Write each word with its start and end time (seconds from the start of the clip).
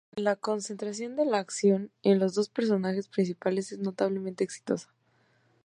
La 0.15 0.35
concentración 0.35 1.15
de 1.15 1.25
la 1.25 1.37
acción 1.37 1.91
en 2.01 2.17
los 2.17 2.33
dos 2.33 2.49
personajes 2.49 3.07
principales 3.07 3.71
es 3.71 3.77
notablemente 3.77 4.43
exitosa. 4.43 4.91